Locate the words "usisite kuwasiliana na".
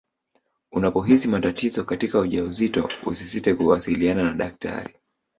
3.05-4.33